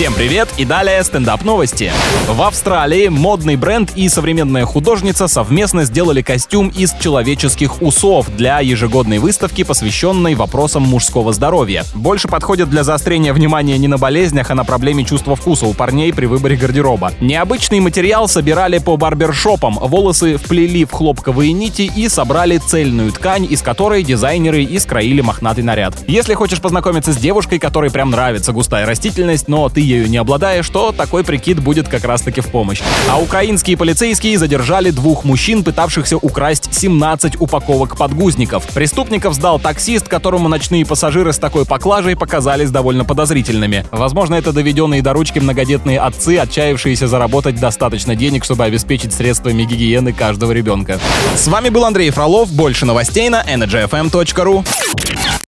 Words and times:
Всем 0.00 0.14
привет 0.14 0.48
и 0.56 0.64
далее 0.64 1.04
стендап 1.04 1.44
новости. 1.44 1.92
В 2.26 2.40
Австралии 2.40 3.08
модный 3.08 3.56
бренд 3.56 3.92
и 3.96 4.08
современная 4.08 4.64
художница 4.64 5.28
совместно 5.28 5.84
сделали 5.84 6.22
костюм 6.22 6.68
из 6.68 6.94
человеческих 6.94 7.82
усов 7.82 8.34
для 8.34 8.60
ежегодной 8.60 9.18
выставки, 9.18 9.62
посвященной 9.62 10.36
вопросам 10.36 10.84
мужского 10.84 11.34
здоровья. 11.34 11.84
Больше 11.94 12.28
подходит 12.28 12.70
для 12.70 12.82
заострения 12.82 13.34
внимания 13.34 13.76
не 13.76 13.88
на 13.88 13.98
болезнях, 13.98 14.50
а 14.50 14.54
на 14.54 14.64
проблеме 14.64 15.04
чувства 15.04 15.36
вкуса 15.36 15.66
у 15.66 15.74
парней 15.74 16.14
при 16.14 16.24
выборе 16.24 16.56
гардероба. 16.56 17.12
Необычный 17.20 17.80
материал 17.80 18.26
собирали 18.26 18.78
по 18.78 18.96
барбершопам, 18.96 19.74
волосы 19.78 20.38
вплели 20.38 20.86
в 20.86 20.92
хлопковые 20.92 21.52
нити 21.52 21.92
и 21.94 22.08
собрали 22.08 22.56
цельную 22.56 23.12
ткань, 23.12 23.46
из 23.50 23.60
которой 23.60 24.02
дизайнеры 24.02 24.64
и 24.64 24.78
скроили 24.78 25.20
мохнатый 25.20 25.62
наряд. 25.62 25.92
Если 26.06 26.32
хочешь 26.32 26.62
познакомиться 26.62 27.12
с 27.12 27.18
девушкой, 27.18 27.58
которой 27.58 27.90
прям 27.90 28.08
нравится 28.08 28.52
густая 28.52 28.86
растительность, 28.86 29.46
но 29.46 29.68
ты 29.68 29.89
ею 29.90 30.08
не 30.08 30.16
обладаешь, 30.16 30.68
то 30.68 30.92
такой 30.92 31.24
прикид 31.24 31.60
будет 31.60 31.88
как 31.88 32.04
раз-таки 32.04 32.40
в 32.40 32.46
помощь. 32.46 32.80
А 33.08 33.20
украинские 33.20 33.76
полицейские 33.76 34.38
задержали 34.38 34.90
двух 34.90 35.24
мужчин, 35.24 35.64
пытавшихся 35.64 36.16
украсть 36.16 36.72
17 36.72 37.40
упаковок 37.40 37.96
подгузников. 37.96 38.66
Преступников 38.68 39.34
сдал 39.34 39.58
таксист, 39.58 40.08
которому 40.08 40.48
ночные 40.48 40.86
пассажиры 40.86 41.32
с 41.32 41.38
такой 41.38 41.66
поклажей 41.66 42.16
показались 42.16 42.70
довольно 42.70 43.04
подозрительными. 43.04 43.84
Возможно, 43.90 44.34
это 44.36 44.52
доведенные 44.52 45.02
до 45.02 45.12
ручки 45.12 45.38
многодетные 45.38 45.98
отцы, 45.98 46.38
отчаявшиеся 46.38 47.08
заработать 47.08 47.58
достаточно 47.58 48.14
денег, 48.14 48.44
чтобы 48.44 48.64
обеспечить 48.64 49.12
средствами 49.12 49.64
гигиены 49.64 50.12
каждого 50.12 50.52
ребенка. 50.52 51.00
С 51.36 51.46
вами 51.48 51.68
был 51.68 51.84
Андрей 51.84 52.10
Фролов. 52.10 52.50
Больше 52.52 52.86
новостей 52.86 53.28
на 53.28 53.42
energyfm.ru. 53.42 54.64